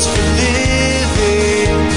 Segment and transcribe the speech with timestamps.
[0.00, 1.92] For living.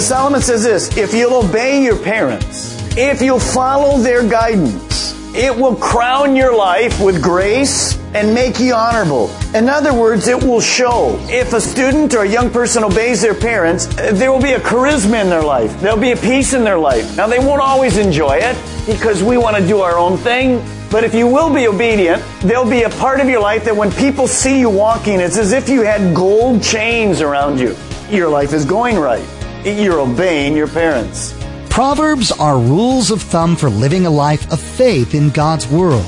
[0.00, 5.76] Solomon says this if you'll obey your parents, if you'll follow their guidance, it will
[5.76, 9.30] crown your life with grace and make you honorable.
[9.54, 11.18] In other words, it will show.
[11.28, 15.20] If a student or a young person obeys their parents, there will be a charisma
[15.20, 15.78] in their life.
[15.80, 17.16] There'll be a peace in their life.
[17.16, 18.56] Now, they won't always enjoy it
[18.86, 20.62] because we want to do our own thing.
[20.90, 23.92] But if you will be obedient, there'll be a part of your life that when
[23.92, 27.76] people see you walking, it's as if you had gold chains around you.
[28.10, 29.24] Your life is going right.
[29.64, 31.34] You're obeying your parents.
[31.68, 36.06] Proverbs are rules of thumb for living a life of faith in God's world.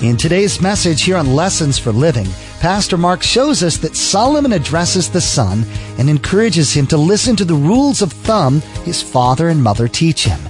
[0.00, 2.28] In today's message here on Lessons for Living,
[2.60, 5.64] Pastor Mark shows us that Solomon addresses the son
[5.98, 10.24] and encourages him to listen to the rules of thumb his father and mother teach
[10.24, 10.40] him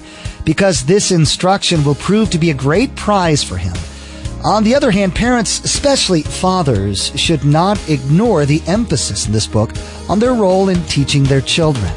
[0.45, 3.75] because this instruction will prove to be a great prize for him.
[4.45, 9.73] On the other hand, parents, especially fathers, should not ignore the emphasis in this book
[10.09, 11.93] on their role in teaching their children.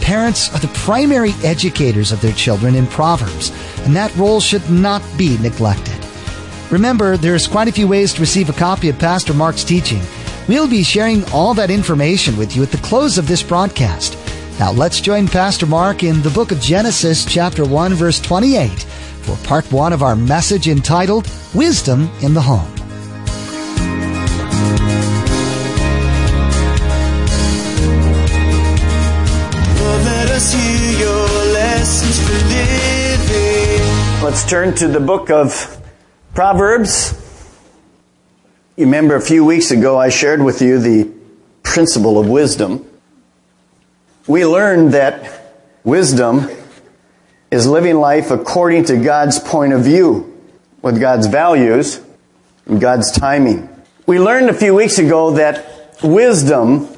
[0.00, 3.52] Parents are the primary educators of their children in Proverbs,
[3.84, 5.94] and that role should not be neglected.
[6.70, 10.02] Remember, there's quite a few ways to receive a copy of Pastor Mark's teaching.
[10.48, 14.18] We'll be sharing all that information with you at the close of this broadcast.
[14.58, 18.68] Now let's join Pastor Mark in the book of Genesis, chapter 1, verse 28,
[19.22, 22.70] for part one of our message entitled Wisdom in the Home.
[34.22, 35.82] Let's turn to the book of
[36.32, 37.20] Proverbs.
[38.76, 41.12] You remember a few weeks ago I shared with you the
[41.64, 42.88] principle of wisdom
[44.26, 45.52] we learned that
[45.84, 46.48] wisdom
[47.50, 50.42] is living life according to God's point of view,
[50.82, 52.00] with God's values
[52.66, 53.68] and God's timing.
[54.06, 56.88] We learned a few weeks ago that wisdom,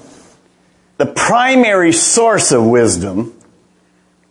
[0.97, 3.33] the primary source of wisdom,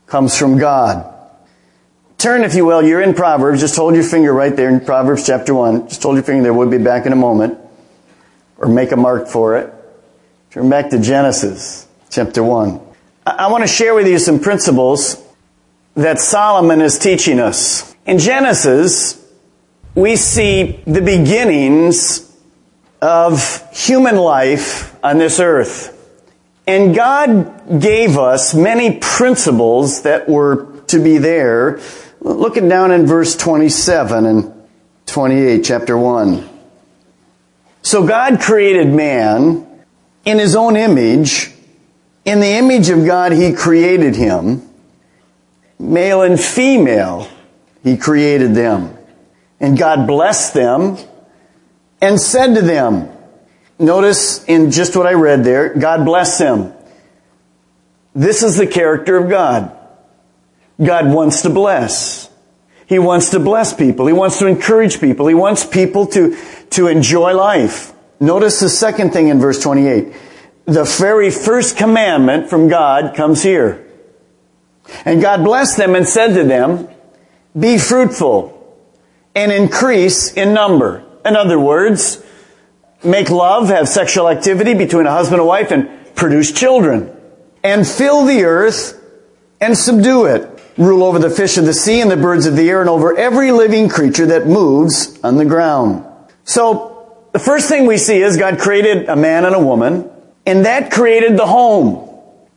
[0.08, 1.12] comes from God.
[2.18, 3.60] Turn, if you will, you're in Proverbs.
[3.60, 5.90] Just hold your finger right there in Proverbs chapter 1.
[5.90, 6.54] Just hold your finger there.
[6.54, 7.58] We'll be back in a moment.
[8.58, 9.74] Or make a mark for it.
[10.52, 12.85] Turn back to Genesis chapter 1.
[13.26, 15.20] I want to share with you some principles
[15.96, 17.96] that Solomon is teaching us.
[18.06, 19.20] In Genesis,
[19.96, 22.32] we see the beginnings
[23.02, 25.92] of human life on this earth.
[26.68, 31.80] And God gave us many principles that were to be there.
[32.22, 34.68] Looking down in verse 27 and
[35.08, 36.48] 28, chapter 1.
[37.82, 39.68] So God created man
[40.26, 41.52] in his own image.
[42.26, 44.68] In the image of God, He created him.
[45.78, 47.30] Male and female,
[47.84, 48.98] He created them.
[49.60, 50.98] And God blessed them
[52.02, 53.10] and said to them,
[53.80, 56.74] notice in just what I read there, God blessed them.
[58.14, 59.78] This is the character of God.
[60.84, 62.30] God wants to bless.
[62.88, 64.08] He wants to bless people.
[64.08, 65.28] He wants to encourage people.
[65.28, 66.38] He wants people to,
[66.72, 67.94] to enjoy life.
[68.20, 70.14] Notice the second thing in verse 28
[70.66, 73.86] the very first commandment from God comes here.
[75.04, 76.88] And God blessed them and said to them,
[77.58, 78.52] be fruitful
[79.34, 81.04] and increase in number.
[81.24, 82.24] In other words,
[83.04, 87.12] make love, have sexual activity between a husband and wife and produce children.
[87.64, 89.02] And fill the earth
[89.60, 90.52] and subdue it.
[90.78, 93.18] Rule over the fish of the sea and the birds of the air and over
[93.18, 96.06] every living creature that moves on the ground.
[96.44, 96.92] So,
[97.32, 100.10] the first thing we see is God created a man and a woman
[100.46, 102.10] and that created the home.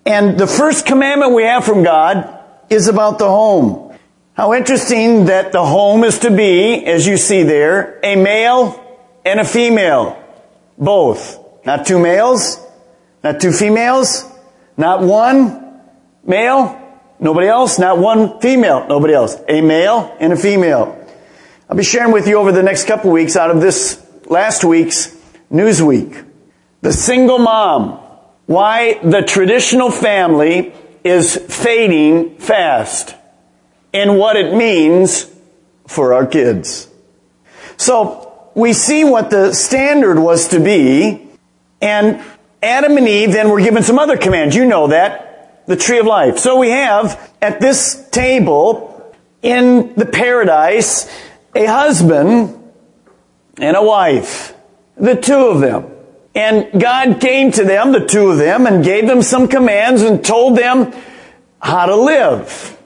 [0.05, 2.38] And the first commandment we have from God
[2.70, 3.96] is about the home.
[4.35, 9.40] How interesting that the home is to be, as you see there, a male and
[9.40, 10.23] a female.
[10.79, 11.38] Both.
[11.67, 12.64] Not two males,
[13.23, 14.25] not two females,
[14.76, 15.81] not one
[16.25, 16.81] male,
[17.19, 19.37] nobody else, not one female, nobody else.
[19.49, 20.94] A male and a female.
[21.69, 25.14] I'll be sharing with you over the next couple weeks out of this last week's
[25.52, 26.27] Newsweek.
[26.80, 28.00] The single mom.
[28.46, 30.72] Why the traditional family
[31.04, 33.14] is fading fast
[33.92, 35.30] and what it means
[35.86, 36.88] for our kids.
[37.76, 41.28] So we see what the standard was to be,
[41.80, 42.22] and
[42.62, 44.56] Adam and Eve then were given some other commands.
[44.56, 45.66] You know that.
[45.66, 46.38] The tree of life.
[46.38, 51.06] So we have at this table in the paradise
[51.54, 52.72] a husband
[53.58, 54.54] and a wife.
[54.96, 55.97] The two of them.
[56.34, 60.25] And God came to them, the two of them, and gave them some commands and
[60.25, 60.92] told them
[61.60, 62.78] how to live,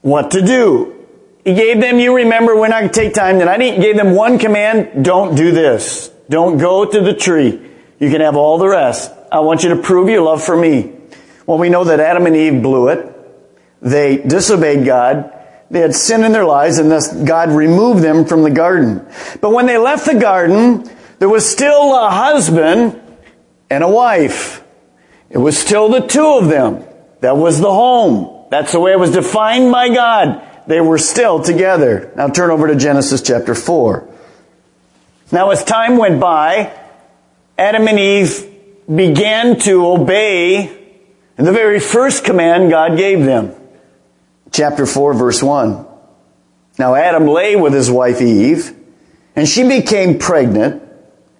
[0.00, 0.94] what to do.
[1.44, 4.14] He gave them, you remember, we're not going to take time tonight, he gave them
[4.14, 6.10] one command, don't do this.
[6.28, 7.60] Don't go to the tree.
[7.98, 9.10] You can have all the rest.
[9.32, 10.92] I want you to prove your love for me.
[11.46, 13.14] Well, we know that Adam and Eve blew it.
[13.80, 15.32] They disobeyed God.
[15.70, 19.06] They had sin in their lives and thus God removed them from the garden.
[19.40, 23.00] But when they left the garden, there was still a husband
[23.70, 24.62] and a wife.
[25.30, 26.84] It was still the two of them.
[27.20, 28.46] That was the home.
[28.50, 30.42] That's the way it was defined by God.
[30.66, 32.12] They were still together.
[32.16, 34.08] Now turn over to Genesis chapter 4.
[35.32, 36.72] Now as time went by,
[37.58, 38.46] Adam and Eve
[38.94, 40.78] began to obey
[41.36, 43.54] the very first command God gave them.
[44.50, 45.86] Chapter 4 verse 1.
[46.78, 48.74] Now Adam lay with his wife Eve,
[49.36, 50.82] and she became pregnant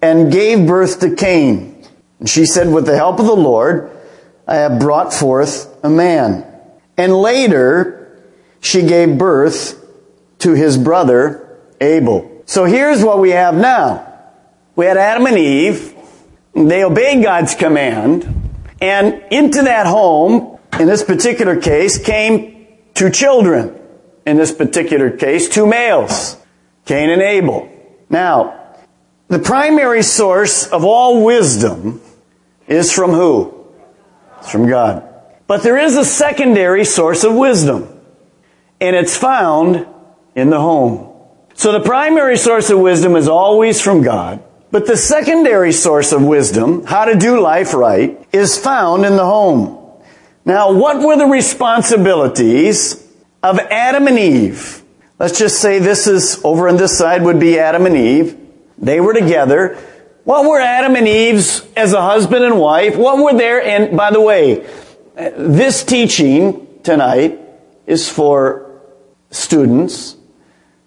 [0.01, 1.85] and gave birth to Cain.
[2.19, 3.91] And she said, with the help of the Lord,
[4.47, 6.45] I have brought forth a man.
[6.97, 8.23] And later,
[8.61, 9.85] she gave birth
[10.39, 12.43] to his brother Abel.
[12.45, 14.05] So here's what we have now.
[14.75, 15.93] We had Adam and Eve.
[16.53, 18.25] They obeyed God's command.
[18.81, 23.75] And into that home, in this particular case, came two children.
[24.25, 26.37] In this particular case, two males.
[26.85, 27.69] Cain and Abel.
[28.09, 28.58] Now,
[29.29, 32.01] the primary source of all wisdom
[32.67, 33.67] is from who?
[34.39, 35.05] It's from God.
[35.47, 37.87] But there is a secondary source of wisdom,
[38.81, 39.87] and it's found
[40.35, 41.13] in the home.
[41.53, 46.23] So the primary source of wisdom is always from God, but the secondary source of
[46.23, 49.77] wisdom, how to do life right, is found in the home.
[50.45, 53.07] Now, what were the responsibilities
[53.43, 54.83] of Adam and Eve?
[55.19, 58.37] Let's just say this is over on this side would be Adam and Eve.
[58.81, 59.77] They were together.
[60.23, 62.95] What were Adam and Eve's as a husband and wife?
[62.95, 64.67] What were their, and by the way,
[65.15, 67.39] this teaching tonight
[67.85, 68.81] is for
[69.31, 70.15] students,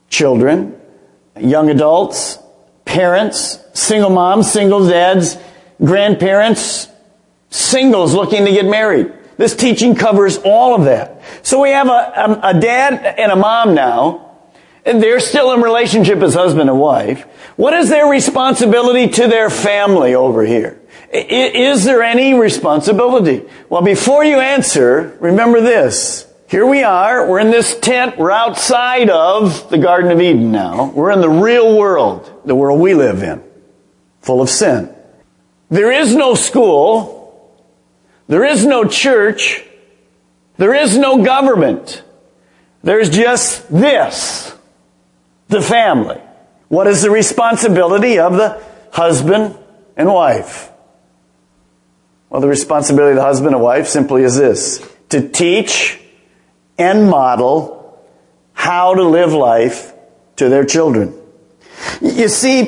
[0.09, 0.81] children,
[1.39, 2.39] young adults,
[2.85, 5.37] parents, single moms, single dads,
[5.85, 6.89] grandparents,
[7.51, 9.13] singles looking to get married.
[9.37, 11.21] This teaching covers all of that.
[11.43, 14.32] So we have a, a, a dad and a mom now
[14.85, 17.23] they're still in relationship as husband and wife.
[17.57, 20.81] What is their responsibility to their family over here?
[21.13, 23.43] Is there any responsibility?
[23.69, 26.27] Well, before you answer, remember this.
[26.49, 27.29] Here we are.
[27.29, 28.19] We're in this tent.
[28.19, 30.91] We're outside of the Garden of Eden now.
[30.91, 33.43] We're in the real world, the world we live in,
[34.21, 34.95] full of sin.
[35.71, 37.59] There is no school.
[38.27, 39.65] There is no church.
[40.57, 42.03] There is no government.
[42.83, 44.55] There's just this
[45.53, 46.21] the family.
[46.69, 48.63] What is the responsibility of the
[48.93, 49.57] husband
[49.97, 50.71] and wife?
[52.31, 56.01] Well, the responsibility of the husband and wife simply is this to teach
[56.79, 58.03] and model
[58.55, 59.93] how to live life
[60.37, 61.15] to their children.
[62.01, 62.65] You see,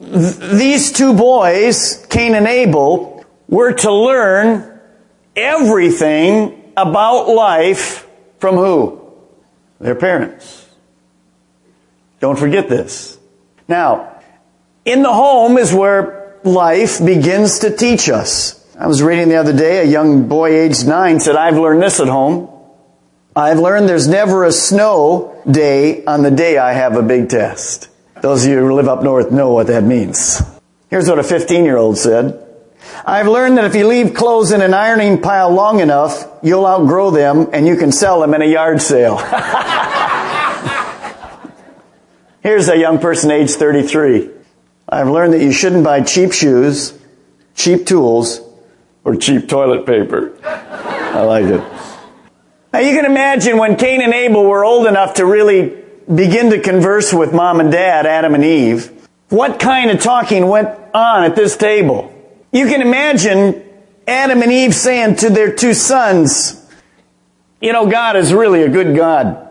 [0.00, 4.80] th- these two boys, Cain and Abel, were to learn
[5.34, 8.06] everything about life
[8.38, 9.02] from who?
[9.80, 10.65] Their parents.
[12.20, 13.18] Don't forget this.
[13.68, 14.20] Now,
[14.84, 18.54] in the home is where life begins to teach us.
[18.78, 21.98] I was reading the other day, a young boy aged nine said, I've learned this
[22.00, 22.50] at home.
[23.34, 27.88] I've learned there's never a snow day on the day I have a big test.
[28.22, 30.40] Those of you who live up north know what that means.
[30.88, 32.42] Here's what a 15 year old said.
[33.04, 37.10] I've learned that if you leave clothes in an ironing pile long enough, you'll outgrow
[37.10, 39.18] them and you can sell them in a yard sale.
[42.46, 44.30] Here's a young person age 33.
[44.88, 46.96] I've learned that you shouldn't buy cheap shoes,
[47.56, 48.40] cheap tools,
[49.02, 50.32] or cheap toilet paper.
[50.44, 51.60] I like it.
[52.72, 55.76] Now you can imagine when Cain and Abel were old enough to really
[56.14, 58.92] begin to converse with mom and dad, Adam and Eve,
[59.28, 62.14] what kind of talking went on at this table?
[62.52, 63.60] You can imagine
[64.06, 66.64] Adam and Eve saying to their two sons,
[67.60, 69.45] you know, God is really a good God.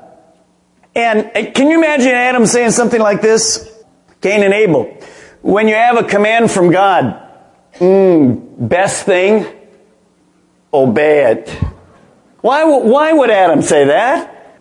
[0.95, 3.69] And uh, can you imagine Adam saying something like this?
[4.21, 4.97] Cain and Abel.
[5.41, 7.21] When you have a command from God,
[7.75, 9.45] mm, best thing,
[10.73, 11.49] obey it.
[12.41, 14.59] Why, why would Adam say that?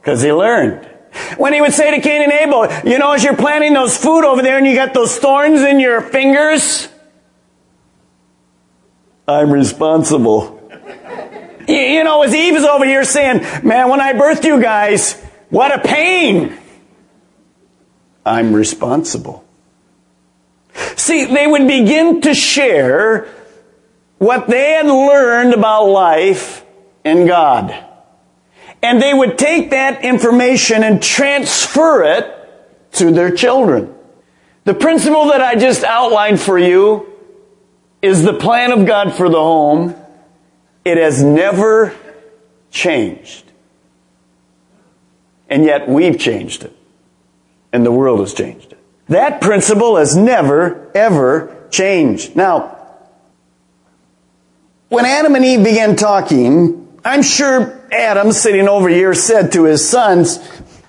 [0.00, 0.88] Because he learned.
[1.36, 4.24] When he would say to Cain and Abel, you know, as you're planting those food
[4.24, 6.88] over there and you got those thorns in your fingers,
[9.26, 10.53] I'm responsible.
[11.68, 15.74] You, know, as Eve is over here saying, man, when I birthed you guys, what
[15.74, 16.56] a pain.
[18.26, 19.44] I'm responsible.
[20.96, 23.28] See, they would begin to share
[24.18, 26.64] what they had learned about life
[27.04, 27.74] and God.
[28.82, 33.94] And they would take that information and transfer it to their children.
[34.64, 37.12] The principle that I just outlined for you
[38.00, 39.94] is the plan of God for the home.
[40.84, 41.94] It has never
[42.70, 43.44] changed.
[45.48, 46.76] And yet we've changed it.
[47.72, 48.78] And the world has changed it.
[49.08, 52.36] That principle has never, ever changed.
[52.36, 52.76] Now,
[54.88, 59.86] when Adam and Eve began talking, I'm sure Adam, sitting over here, said to his
[59.86, 60.38] sons,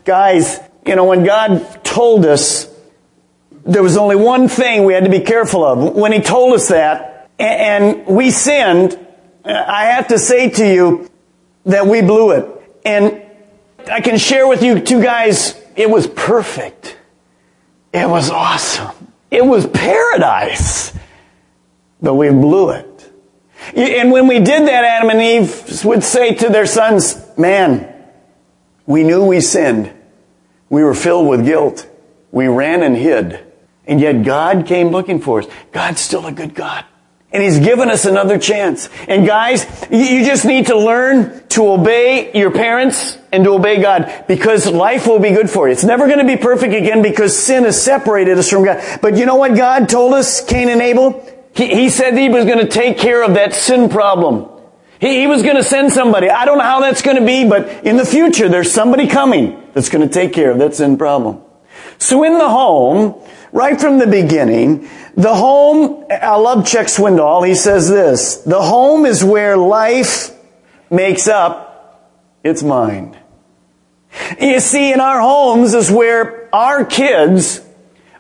[0.04, 2.72] guys, you know, when God told us
[3.66, 6.70] there was only one thing we had to be careful of, when he told us
[6.70, 9.05] that, and we sinned,
[9.46, 11.10] I have to say to you
[11.66, 12.50] that we blew it.
[12.84, 13.22] And
[13.92, 16.98] I can share with you two guys, it was perfect.
[17.94, 19.12] It was awesome.
[19.30, 20.94] It was paradise.
[22.02, 23.12] But we blew it.
[23.76, 27.92] And when we did that, Adam and Eve would say to their sons, man,
[28.86, 29.92] we knew we sinned.
[30.70, 31.88] We were filled with guilt.
[32.32, 33.40] We ran and hid.
[33.88, 35.48] And yet God came looking for us.
[35.72, 36.86] God's still a good God.
[37.36, 38.88] And He's given us another chance.
[39.10, 44.24] And guys, you just need to learn to obey your parents and to obey God
[44.26, 45.74] because life will be good for you.
[45.74, 48.82] It's never going to be perfect again because sin has separated us from God.
[49.02, 51.30] But you know what God told us, Cain and Abel?
[51.54, 54.50] He, he said he was going to take care of that sin problem.
[55.02, 56.30] He, he was going to send somebody.
[56.30, 59.62] I don't know how that's going to be, but in the future, there's somebody coming
[59.74, 61.42] that's going to take care of that sin problem.
[61.98, 67.48] So in the home, right from the beginning, the home, I love Chuck Swindoll.
[67.48, 70.32] He says this, the home is where life
[70.90, 72.12] makes up
[72.44, 73.18] its mind.
[74.40, 77.62] You see, in our homes is where our kids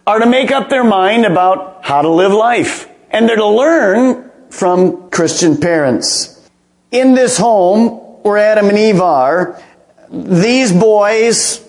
[0.07, 2.89] are to make up their mind about how to live life.
[3.09, 6.49] And they're to learn from Christian parents.
[6.91, 7.89] In this home
[8.23, 9.61] where Adam and Eve are,
[10.09, 11.64] these boys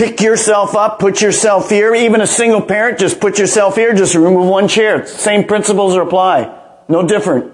[0.00, 1.94] pick yourself up, put yourself here.
[1.94, 5.04] Even a single parent, just put yourself here, just remove one chair.
[5.04, 6.58] Same principles apply.
[6.88, 7.52] No different.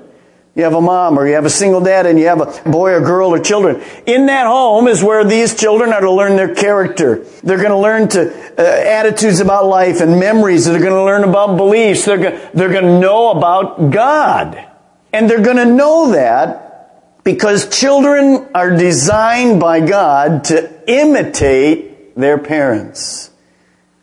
[0.55, 2.93] You have a mom or you have a single dad and you have a boy
[2.93, 3.83] or girl or children.
[4.07, 7.25] In that home is where these children are to learn their character.
[7.43, 10.67] They're going to learn to uh, attitudes about life and memories.
[10.67, 12.05] They're going to learn about beliefs.
[12.05, 14.65] They're going, they're going to know about God.
[15.13, 22.39] And they're going to know that because children are designed by God to imitate their
[22.39, 23.31] parents.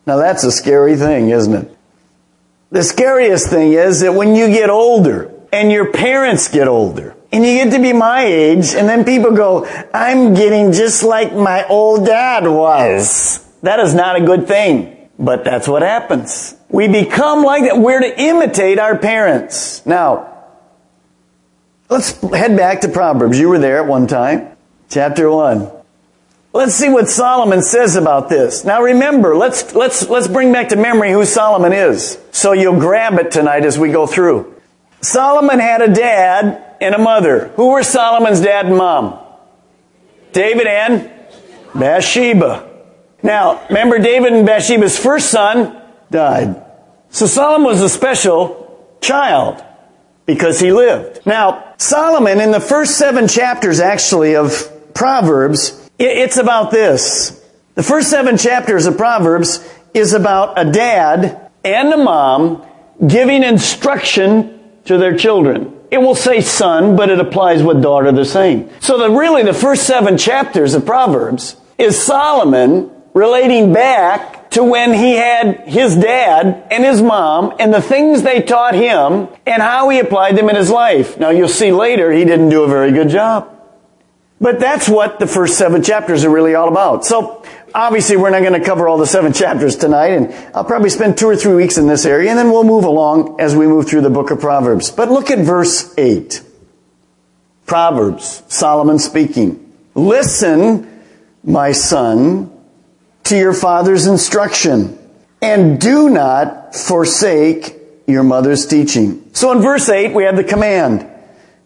[0.06, 1.76] Now that's a scary thing, isn't it?
[2.70, 7.14] The scariest thing is that when you get older, and your parents get older.
[7.30, 11.32] And you get to be my age, and then people go, I'm getting just like
[11.32, 13.38] my old dad was.
[13.62, 15.08] That is not a good thing.
[15.16, 16.56] But that's what happens.
[16.68, 17.78] We become like that.
[17.78, 19.86] We're to imitate our parents.
[19.86, 20.44] Now,
[21.88, 23.38] let's head back to Proverbs.
[23.38, 24.56] You were there at one time.
[24.88, 25.70] Chapter 1.
[26.54, 28.64] Let's see what Solomon says about this.
[28.64, 32.16] Now remember, let's, let's, let's bring back to memory who Solomon is.
[32.30, 34.54] So you'll grab it tonight as we go through.
[35.00, 37.48] Solomon had a dad and a mother.
[37.56, 39.18] Who were Solomon's dad and mom?
[40.30, 41.10] David and
[41.74, 42.70] Bathsheba.
[43.20, 45.82] Now, remember David and Bathsheba's first son
[46.12, 46.64] died.
[47.10, 49.60] So Solomon was a special child
[50.24, 51.26] because he lived.
[51.26, 57.40] Now, Solomon in the first seven chapters actually of Proverbs, it's about this.
[57.74, 62.64] The first seven chapters of Proverbs is about a dad and a mom
[63.06, 65.72] giving instruction to their children.
[65.90, 68.70] It will say son, but it applies with daughter the same.
[68.80, 74.92] So the, really the first seven chapters of Proverbs is Solomon relating back to when
[74.92, 79.88] he had his dad and his mom and the things they taught him and how
[79.88, 81.18] he applied them in his life.
[81.18, 83.53] Now you'll see later he didn't do a very good job.
[84.44, 87.06] But that's what the first seven chapters are really all about.
[87.06, 87.42] So
[87.74, 91.16] obviously we're not going to cover all the seven chapters tonight and I'll probably spend
[91.16, 93.88] two or three weeks in this area and then we'll move along as we move
[93.88, 94.90] through the book of Proverbs.
[94.90, 96.42] But look at verse 8.
[97.64, 99.72] Proverbs, Solomon speaking.
[99.94, 101.02] Listen,
[101.42, 102.52] my son,
[103.22, 104.98] to your father's instruction
[105.40, 109.30] and do not forsake your mother's teaching.
[109.32, 111.00] So in verse 8 we have the command.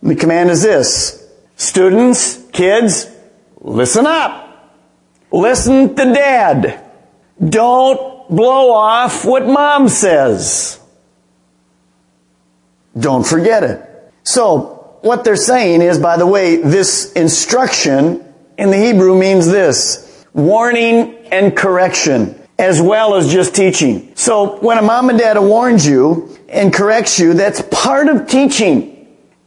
[0.00, 1.28] And The command is this.
[1.56, 3.10] Students, kids,
[3.60, 4.46] listen up.
[5.30, 6.84] Listen to dad.
[7.44, 10.80] Don't blow off what mom says.
[12.98, 13.84] Don't forget it.
[14.24, 18.24] So, what they're saying is, by the way, this instruction
[18.56, 20.26] in the Hebrew means this.
[20.32, 24.12] Warning and correction, as well as just teaching.
[24.16, 28.97] So, when a mom and dad warns you and corrects you, that's part of teaching.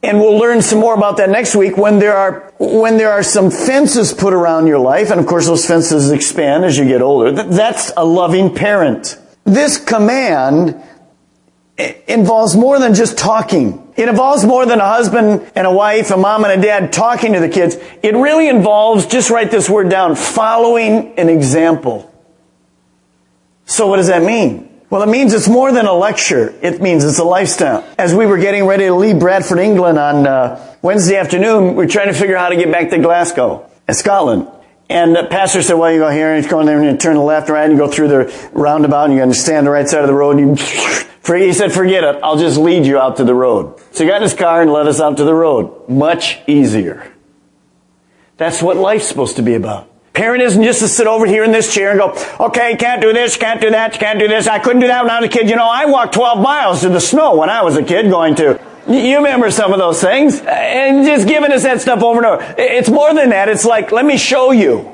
[0.03, 3.21] And we'll learn some more about that next week when there are, when there are
[3.21, 5.11] some fences put around your life.
[5.11, 7.31] And of course those fences expand as you get older.
[7.31, 9.19] That's a loving parent.
[9.43, 10.81] This command
[12.07, 13.93] involves more than just talking.
[13.95, 17.33] It involves more than a husband and a wife, a mom and a dad talking
[17.33, 17.77] to the kids.
[18.01, 22.11] It really involves, just write this word down, following an example.
[23.65, 24.70] So what does that mean?
[24.91, 26.53] Well, it means it's more than a lecture.
[26.61, 27.87] It means it's a lifestyle.
[27.97, 31.87] As we were getting ready to leave Bradford, England on uh, Wednesday afternoon, we are
[31.87, 34.49] trying to figure out how to get back to Glasgow, Scotland.
[34.89, 36.97] And the pastor said, well, you go here and you go in there and you
[36.97, 39.65] turn the left right and you go through the roundabout and you're going to stand
[39.65, 42.19] the right side of the road and you, he said, forget it.
[42.21, 43.79] I'll just lead you out to the road.
[43.93, 45.87] So he got in his car and led us out to the road.
[45.87, 47.09] Much easier.
[48.35, 49.89] That's what life's supposed to be about.
[50.13, 53.13] Parent isn't just to sit over here in this chair and go, okay, can't do
[53.13, 54.45] this, can't do that, can't do this.
[54.45, 55.49] I couldn't do that when I was a kid.
[55.49, 58.35] You know, I walked 12 miles in the snow when I was a kid going
[58.35, 58.59] to.
[58.87, 60.41] You remember some of those things.
[60.41, 62.55] And just giving us that stuff over and over.
[62.57, 63.47] It's more than that.
[63.47, 64.91] It's like, let me show you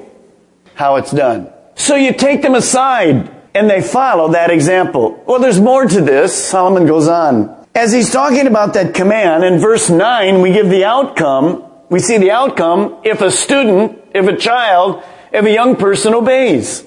[0.76, 1.52] how it's done.
[1.76, 5.24] So you take them aside and they follow that example.
[5.26, 6.46] Well, there's more to this.
[6.46, 7.66] Solomon goes on.
[7.74, 11.64] As he's talking about that command, in verse 9, we give the outcome.
[11.90, 16.86] We see the outcome if a student if a child, if a young person obeys.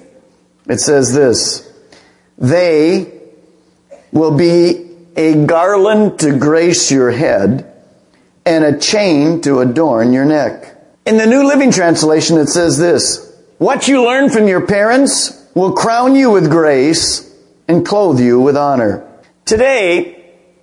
[0.67, 1.71] It says this,
[2.39, 3.13] they
[4.13, 7.67] will be a garland to grace your head
[8.45, 10.77] and a chain to adorn your neck.
[11.07, 13.27] In the New Living Translation, it says this,
[13.59, 17.35] what you learn from your parents will crown you with grace
[17.69, 19.07] and clothe you with honor.
[19.45, 20.20] Today,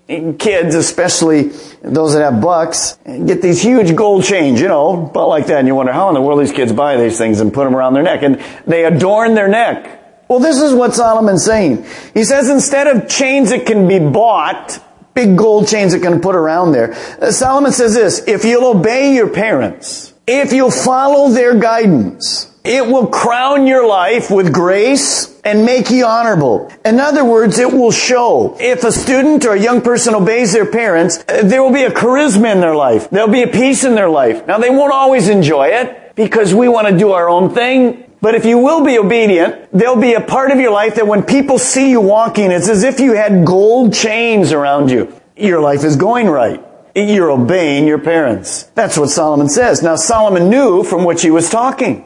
[0.07, 5.47] kids, especially those that have bucks, get these huge gold chains, you know, but like
[5.47, 7.65] that, and you wonder how in the world these kids buy these things and put
[7.65, 10.25] them around their neck, and they adorn their neck.
[10.29, 11.85] Well, this is what Solomon's saying.
[12.13, 16.35] He says instead of chains that can be bought, big gold chains that can put
[16.35, 21.57] around there, uh, Solomon says this, if you'll obey your parents, if you'll follow their
[21.57, 26.71] guidance, it will crown your life with grace and make you honorable.
[26.84, 28.58] In other words, it will show.
[28.60, 31.91] If a student or a young person obeys their parents, uh, there will be a
[31.91, 33.10] charisma in their life.
[33.10, 34.45] There'll be a peace in their life.
[34.47, 38.03] Now they won't always enjoy it because we want to do our own thing.
[38.19, 41.23] But if you will be obedient, there'll be a part of your life that when
[41.23, 45.13] people see you walking, it's as if you had gold chains around you.
[45.38, 46.62] Your life is going right.
[46.95, 48.63] You're obeying your parents.
[48.73, 49.84] That's what Solomon says.
[49.84, 52.03] Now Solomon knew from which he was talking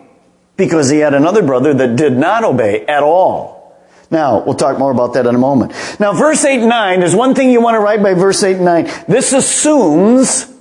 [0.65, 3.61] because he had another brother that did not obey at all.
[4.09, 5.73] Now, we'll talk more about that in a moment.
[5.99, 8.57] Now, verse 8 and 9, there's one thing you want to write by verse 8
[8.57, 8.89] and 9.
[9.07, 10.53] This assumes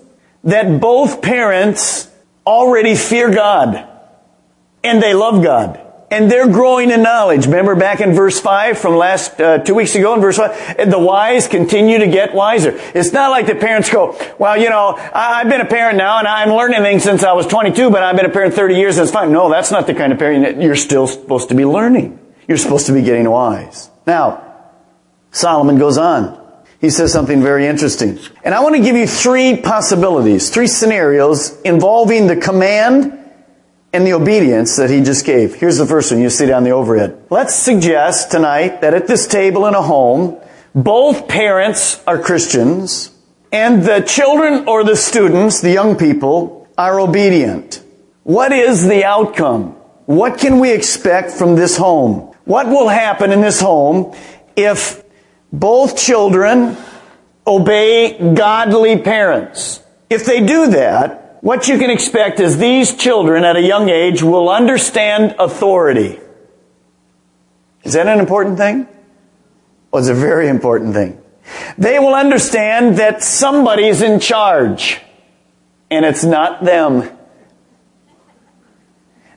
[0.45, 2.09] that both parents
[2.47, 3.89] already fear God
[4.83, 7.47] and they love God and they're growing in knowledge.
[7.47, 10.99] Remember back in verse 5 from last, uh, two weeks ago in verse 5, the
[10.99, 12.79] wise continue to get wiser.
[12.95, 16.19] It's not like the parents go, well, you know, I, have been a parent now
[16.19, 18.97] and I'm learning things since I was 22, but I've been a parent 30 years
[18.97, 19.31] and it's fine.
[19.31, 22.19] No, that's not the kind of parent you're still supposed to be learning.
[22.49, 23.91] You're supposed to be getting wise.
[24.07, 24.45] Now,
[25.31, 26.39] Solomon goes on.
[26.81, 28.19] He says something very interesting.
[28.43, 33.20] And I want to give you three possibilities, three scenarios involving the command
[33.93, 35.55] and the obedience that he just gave.
[35.55, 37.25] Here's the first one you see down the overhead.
[37.31, 40.39] Let's suggest tonight that at this table in a home,
[40.75, 43.11] both parents are Christians
[43.53, 47.83] and the children or the students, the young people, are obedient.
[48.23, 49.73] What is the outcome?
[50.07, 52.35] What can we expect from this home?
[52.45, 54.15] What will happen in this home
[54.57, 55.03] if
[55.53, 56.77] both children
[57.47, 59.83] obey godly parents?
[60.09, 64.23] If they do that, what you can expect is these children at a young age
[64.23, 66.21] will understand authority.
[67.83, 68.87] Is that an important thing?
[69.91, 71.21] Well, it's a very important thing.
[71.79, 75.01] They will understand that somebody's in charge
[75.91, 77.11] and it's not them.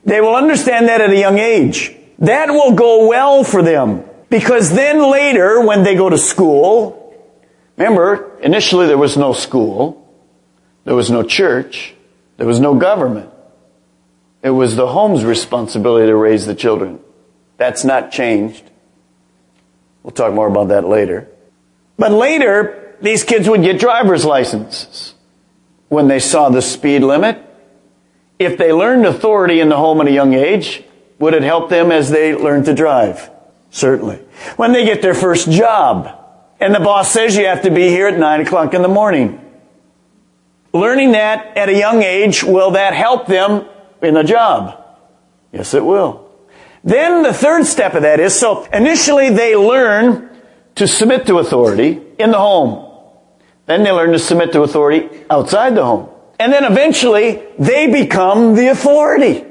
[0.04, 1.96] They will understand that at a young age.
[2.18, 7.14] That will go well for them because then later when they go to school,
[7.76, 10.00] remember, initially there was no school.
[10.84, 11.93] There was no church.
[12.36, 13.30] There was no government.
[14.42, 17.00] It was the home's responsibility to raise the children.
[17.56, 18.62] That's not changed.
[20.02, 21.28] We'll talk more about that later.
[21.96, 25.14] But later, these kids would get driver's licenses
[25.88, 27.40] when they saw the speed limit
[28.38, 30.82] If they learned authority in the home at a young age,
[31.18, 33.30] would it help them as they learn to drive?
[33.70, 34.16] Certainly.
[34.56, 36.08] When they get their first job,
[36.60, 39.40] and the boss says you have to be here at 9 o'clock in the morning.
[40.74, 43.64] Learning that at a young age, will that help them
[44.02, 44.84] in a job?
[45.52, 46.28] Yes, it will.
[46.82, 50.28] Then the third step of that is, so initially they learn
[50.74, 52.90] to submit to authority in the home.
[53.66, 56.08] Then they learn to submit to authority outside the home.
[56.40, 59.44] And then eventually they become the authority.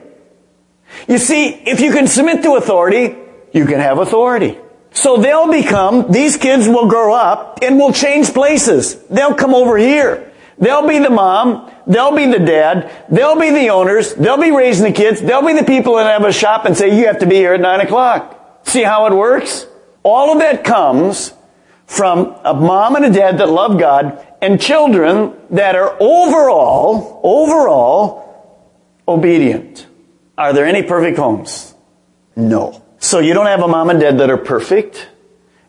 [1.08, 3.16] You see, if you can submit to authority,
[3.54, 4.58] you can have authority.
[4.92, 9.02] So they'll become, these kids will grow up and will change places.
[9.06, 10.32] They'll come over here.
[10.64, 11.70] They'll be the mom.
[11.86, 12.90] They'll be the dad.
[13.10, 14.14] They'll be the owners.
[14.14, 15.22] They'll be raising the kids.
[15.22, 17.54] They'll be the people that have a shop and say, you have to be here
[17.54, 18.62] at nine o'clock.
[18.64, 19.68] See how it works?
[20.04, 21.34] All of that comes
[21.86, 28.24] from a mom and a dad that love God and children that are overall, overall
[29.06, 29.86] obedient.
[30.38, 31.76] Are there any perfect homes?
[32.36, 32.82] No.
[33.00, 35.10] So you don't have a mom and dad that are perfect,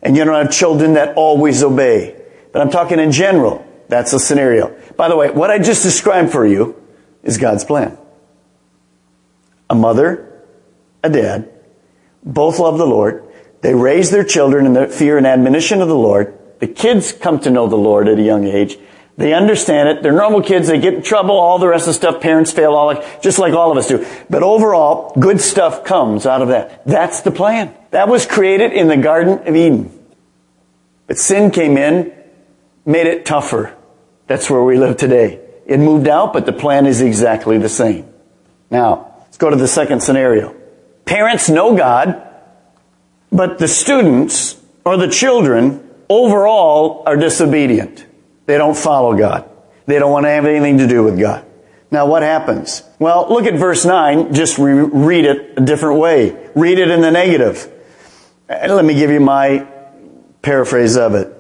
[0.02, 2.20] and you don't have children that always obey.
[2.52, 3.66] But I'm talking in general.
[3.88, 4.74] That's a scenario.
[4.96, 6.80] By the way, what I just described for you
[7.22, 7.98] is God's plan.
[9.68, 10.42] A mother,
[11.02, 11.50] a dad,
[12.22, 13.24] both love the Lord.
[13.61, 16.38] They raise their children in the fear and admonition of the Lord.
[16.61, 18.78] The kids come to know the Lord at a young age.
[19.16, 20.02] They understand it.
[20.02, 20.66] They're normal kids.
[20.66, 21.38] They get in trouble.
[21.38, 22.20] All the rest of the stuff.
[22.20, 24.04] Parents fail all like, just like all of us do.
[24.28, 26.85] But overall, good stuff comes out of that.
[26.85, 27.74] That's the plan.
[27.90, 29.90] That was created in the Garden of Eden.
[31.07, 32.12] But sin came in,
[32.85, 33.76] made it tougher.
[34.26, 35.40] That's where we live today.
[35.66, 38.08] It moved out, but the plan is exactly the same.
[38.70, 40.54] Now, let's go to the second scenario.
[41.04, 42.22] Parents know God,
[43.30, 48.06] but the students or the children overall are disobedient.
[48.46, 49.48] They don't follow God.
[49.87, 51.44] They don't want to have anything to do with God.
[51.90, 52.82] Now what happens?
[52.98, 54.34] Well, look at verse 9.
[54.34, 56.50] Just re- read it a different way.
[56.54, 57.70] Read it in the negative.
[58.48, 59.66] And let me give you my
[60.42, 61.33] paraphrase of it.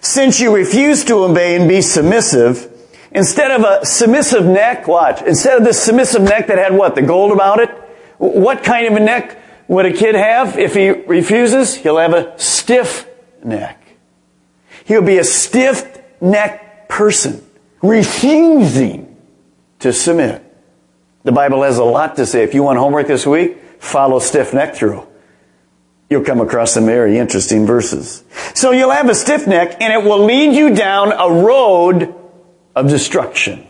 [0.00, 2.70] Since you refuse to obey and be submissive,
[3.12, 6.94] instead of a submissive neck, watch, instead of the submissive neck that had what?
[6.94, 7.70] The gold about it?
[8.18, 11.74] What kind of a neck would a kid have if he refuses?
[11.74, 13.06] He'll have a stiff
[13.44, 13.96] neck.
[14.84, 17.44] He'll be a stiff neck person
[17.82, 19.16] refusing
[19.80, 20.44] to submit.
[21.22, 22.42] The Bible has a lot to say.
[22.42, 25.06] If you want homework this week, follow stiff neck through.
[26.10, 28.24] You'll come across some very interesting verses.
[28.54, 32.12] So you'll have a stiff neck and it will lead you down a road
[32.74, 33.64] of destruction.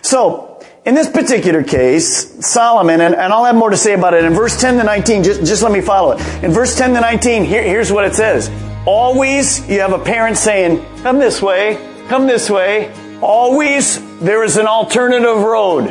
[0.00, 4.24] So, in this particular case, Solomon, and, and, I'll have more to say about it,
[4.24, 6.44] in verse 10 to 19, just, just let me follow it.
[6.44, 8.50] In verse 10 to 19, here, here's what it says.
[8.86, 11.76] Always you have a parent saying, come this way,
[12.08, 12.90] come this way.
[13.20, 15.88] Always there is an alternative road.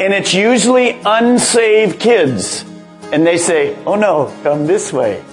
[0.00, 2.64] And it's usually unsaved kids.
[3.12, 5.24] And they say, oh no, come this way.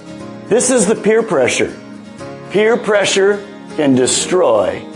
[0.46, 1.76] This is the peer pressure.
[2.50, 3.44] Peer pressure
[3.76, 4.86] can destroy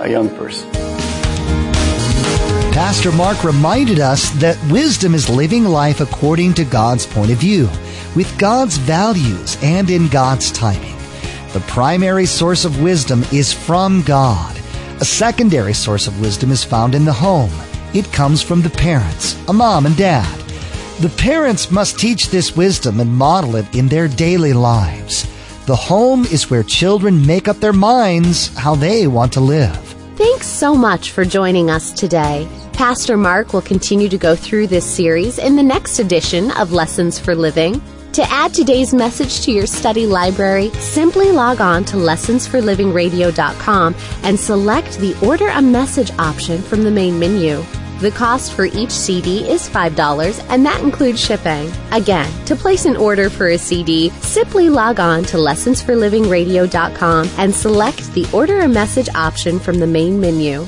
[0.00, 0.70] a young person.
[2.72, 7.68] Pastor Mark reminded us that wisdom is living life according to God's point of view,
[8.14, 10.96] with God's values and in God's timing.
[11.52, 14.56] The primary source of wisdom is from God.
[15.00, 17.50] A secondary source of wisdom is found in the home.
[17.94, 20.44] It comes from the parents, a mom and dad.
[21.00, 25.28] The parents must teach this wisdom and model it in their daily lives.
[25.66, 29.76] The home is where children make up their minds how they want to live.
[30.16, 32.48] Thanks so much for joining us today.
[32.72, 37.16] Pastor Mark will continue to go through this series in the next edition of Lessons
[37.16, 37.80] for Living.
[38.14, 44.98] To add today's message to your study library, simply log on to lessonsforlivingradio.com and select
[44.98, 47.62] the Order a Message option from the main menu.
[48.00, 51.68] The cost for each CD is $5 and that includes shipping.
[51.90, 58.14] Again, to place an order for a CD, simply log on to lessonsforlivingradio.com and select
[58.14, 60.64] the Order a Message option from the main menu.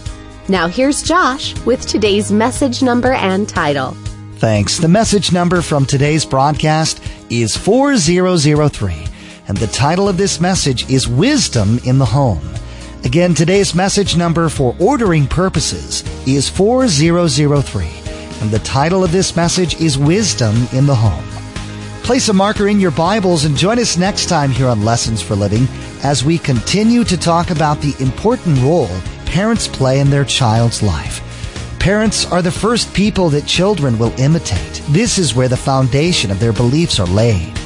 [0.48, 3.92] Now here's Josh with today's message number and title.
[4.38, 4.78] Thanks.
[4.78, 9.06] The message number from today's broadcast is 4003,
[9.46, 12.40] and the title of this message is Wisdom in the Home.
[13.02, 17.88] Again, today's message number for ordering purposes is 4003,
[18.42, 21.24] and the title of this message is Wisdom in the Home.
[22.02, 25.34] Place a marker in your Bibles and join us next time here on Lessons for
[25.34, 25.66] Living
[26.02, 28.90] as we continue to talk about the important role
[29.24, 31.22] parents play in their child's life.
[31.78, 34.82] Parents are the first people that children will imitate.
[34.90, 37.59] This is where the foundation of their beliefs are laid.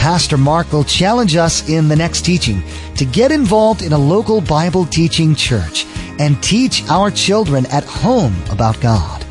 [0.00, 2.62] Pastor Mark will challenge us in the next teaching
[2.96, 5.84] to get involved in a local Bible teaching church
[6.18, 9.26] and teach our children at home about God.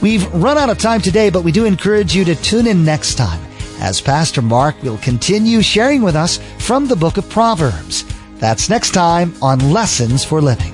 [0.00, 3.16] We've run out of time today, but we do encourage you to tune in next
[3.16, 3.44] time
[3.80, 8.04] as Pastor Mark will continue sharing with us from the book of Proverbs.
[8.36, 10.73] That's next time on Lessons for Living.